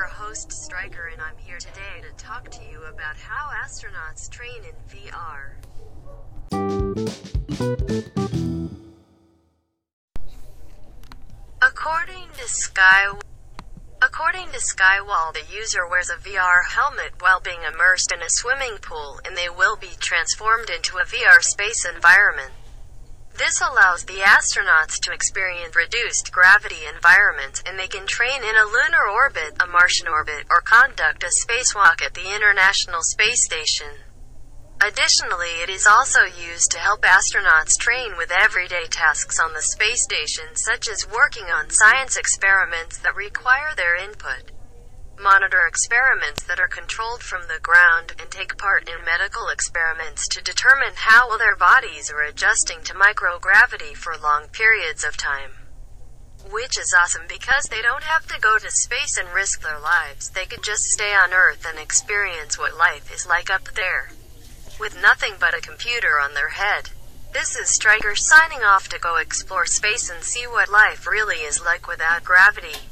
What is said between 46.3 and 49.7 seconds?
that are controlled from the ground, and take part in medical